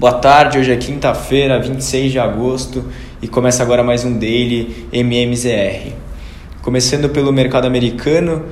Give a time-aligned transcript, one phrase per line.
[0.00, 2.84] Boa tarde, hoje é quinta-feira, 26 de agosto
[3.20, 5.92] e começa agora mais um Daily MMZR.
[6.62, 8.44] Começando pelo mercado americano,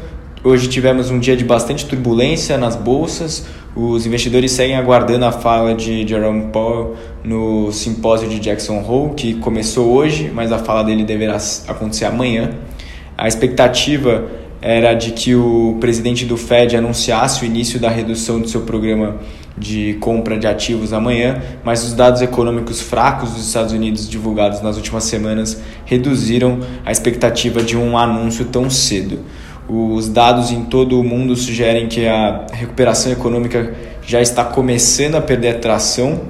[0.42, 3.46] hoje tivemos um dia de bastante turbulência nas bolsas.
[3.76, 9.34] Os investidores seguem aguardando a fala de Jerome Powell no simpósio de Jackson Hole, que
[9.34, 12.50] começou hoje, mas a fala dele deverá acontecer amanhã.
[13.16, 14.24] A expectativa
[14.66, 19.14] era de que o presidente do Fed anunciasse o início da redução do seu programa
[19.56, 24.76] de compra de ativos amanhã, mas os dados econômicos fracos dos Estados Unidos divulgados nas
[24.76, 29.20] últimas semanas reduziram a expectativa de um anúncio tão cedo.
[29.68, 33.72] Os dados em todo o mundo sugerem que a recuperação econômica
[34.04, 36.22] já está começando a perder tração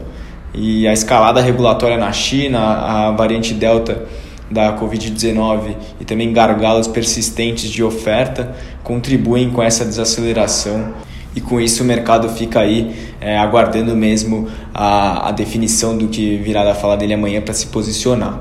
[0.52, 4.05] e a escalada regulatória na China, a variante Delta
[4.50, 8.54] da Covid-19 e também gargalos persistentes de oferta
[8.84, 10.95] contribuem com essa desaceleração
[11.37, 16.38] e com isso o mercado fica aí é, aguardando mesmo a, a definição do que
[16.38, 18.40] virá da fala dele amanhã para se posicionar.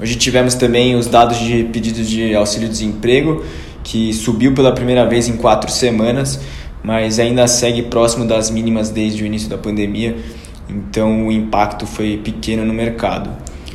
[0.00, 3.44] Hoje tivemos também os dados de pedidos de auxílio-desemprego,
[3.84, 6.40] que subiu pela primeira vez em quatro semanas,
[6.82, 10.16] mas ainda segue próximo das mínimas desde o início da pandemia,
[10.68, 13.30] então o impacto foi pequeno no mercado.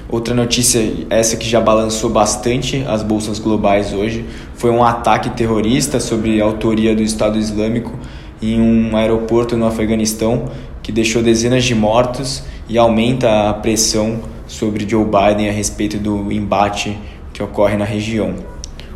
[0.09, 4.23] Outra notícia, essa que já balançou bastante as bolsas globais hoje,
[4.55, 7.93] foi um ataque terrorista sobre a autoria do Estado Islâmico
[8.41, 10.49] em um aeroporto no Afeganistão
[10.81, 16.31] que deixou dezenas de mortos e aumenta a pressão sobre Joe Biden a respeito do
[16.31, 16.97] embate
[17.33, 18.33] que ocorre na região.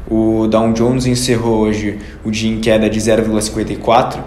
[0.09, 4.19] O Dow Jones encerrou hoje o dia em queda de 0,54,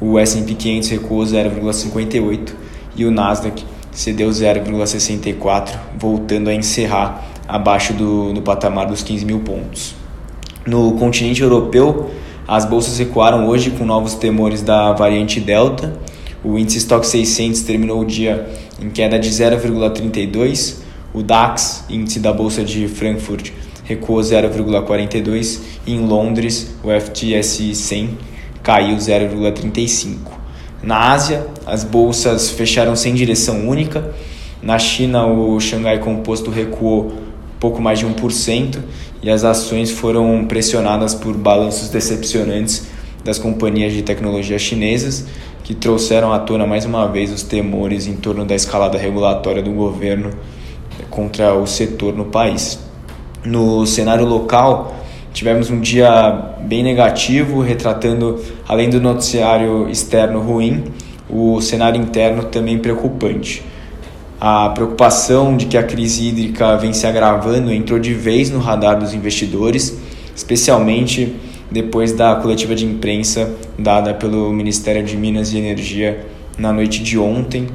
[0.00, 2.52] o S&P 500 recuou 0,58
[2.96, 3.64] e o Nasdaq
[3.94, 9.94] cedeu 0,64, voltando a encerrar abaixo do, do patamar dos 15 mil pontos.
[10.66, 12.10] No continente europeu,
[12.46, 15.98] as bolsas recuaram hoje com novos temores da variante Delta.
[16.42, 18.46] O índice Stock 600 terminou o dia
[18.82, 20.78] em queda de 0,32.
[21.14, 23.50] O DAX, índice da bolsa de Frankfurt,
[23.84, 28.18] recuou 0,42 e em Londres o FTSE 100
[28.62, 30.43] caiu 0,35.
[30.84, 34.12] Na Ásia, as bolsas fecharam sem direção única.
[34.62, 37.10] Na China, o Xangai Composto recuou
[37.58, 38.80] pouco mais de 1%
[39.22, 42.86] e as ações foram pressionadas por balanços decepcionantes
[43.24, 45.24] das companhias de tecnologia chinesas,
[45.62, 49.70] que trouxeram à tona mais uma vez os temores em torno da escalada regulatória do
[49.70, 50.30] governo
[51.08, 52.78] contra o setor no país.
[53.42, 54.94] No cenário local,
[55.34, 56.30] Tivemos um dia
[56.60, 60.84] bem negativo, retratando, além do noticiário externo ruim,
[61.28, 63.60] o cenário interno também preocupante.
[64.40, 68.96] A preocupação de que a crise hídrica vem se agravando entrou de vez no radar
[68.96, 69.98] dos investidores,
[70.36, 71.34] especialmente
[71.68, 76.24] depois da coletiva de imprensa dada pelo Ministério de Minas e Energia
[76.56, 77.66] na noite de ontem,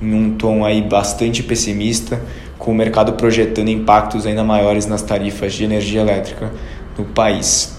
[0.00, 2.22] em um tom aí bastante pessimista,
[2.56, 6.52] com o mercado projetando impactos ainda maiores nas tarifas de energia elétrica
[6.98, 7.76] no país.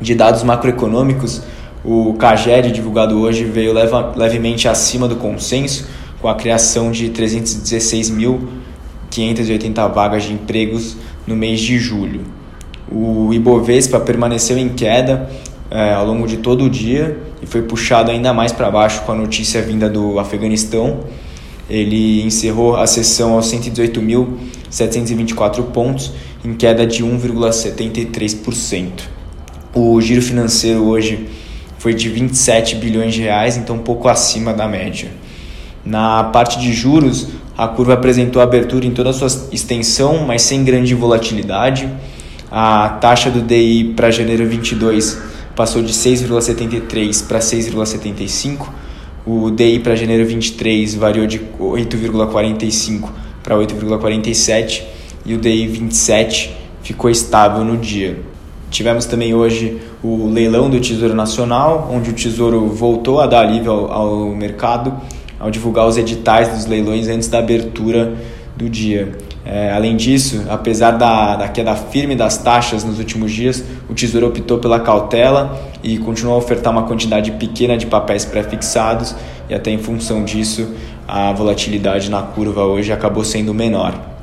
[0.00, 1.42] De dados macroeconômicos,
[1.84, 5.86] o CAGED divulgado hoje veio leva, levemente acima do consenso,
[6.20, 12.22] com a criação de 316.580 vagas de empregos no mês de julho.
[12.90, 15.28] O Ibovespa permaneceu em queda
[15.70, 19.12] é, ao longo de todo o dia e foi puxado ainda mais para baixo com
[19.12, 21.00] a notícia vinda do Afeganistão.
[21.68, 26.12] Ele encerrou a sessão aos 118.724 pontos
[26.44, 28.90] em queda de 1,73%.
[29.74, 31.28] O giro financeiro hoje
[31.78, 35.10] foi de 27 bilhões de reais, então um pouco acima da média.
[35.84, 40.64] Na parte de juros, a curva apresentou abertura em toda a sua extensão, mas sem
[40.64, 41.88] grande volatilidade.
[42.50, 45.18] A taxa do DI para janeiro 22
[45.54, 48.68] passou de 6,73 para 6,75.
[49.26, 53.08] O DI para janeiro 23 variou de 8,45
[53.42, 54.82] para 8,47
[55.24, 58.18] e o DI 27 ficou estável no dia.
[58.70, 63.72] Tivemos também hoje o leilão do Tesouro Nacional, onde o Tesouro voltou a dar alívio
[63.72, 64.92] ao, ao mercado
[65.38, 68.14] ao divulgar os editais dos leilões antes da abertura
[68.56, 69.16] do dia.
[69.46, 74.28] É, além disso, apesar da, da queda firme das taxas nos últimos dias, o Tesouro
[74.28, 79.14] optou pela cautela e continuou a ofertar uma quantidade pequena de papéis pré-fixados,
[79.48, 80.66] e até em função disso,
[81.06, 84.14] a volatilidade na curva hoje acabou sendo menor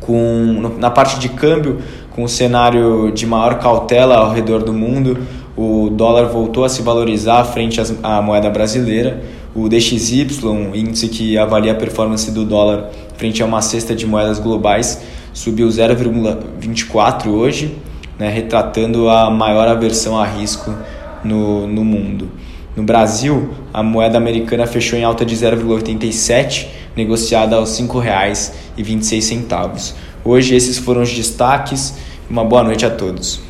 [0.00, 1.78] com na parte de câmbio,
[2.10, 5.18] com o cenário de maior cautela ao redor do mundo,
[5.56, 9.22] o dólar voltou a se valorizar frente à moeda brasileira.
[9.54, 10.26] O DXY,
[10.74, 12.90] índice que avalia a performance do dólar
[13.20, 15.02] frente a uma cesta de moedas globais,
[15.34, 17.76] subiu 0,24 hoje,
[18.18, 20.74] né, retratando a maior aversão a risco
[21.22, 22.30] no, no mundo.
[22.74, 29.92] No Brasil, a moeda americana fechou em alta de 0,87, negociada aos R$ 5,26.
[30.24, 31.92] Hoje esses foram os destaques.
[32.30, 33.49] Uma boa noite a todos.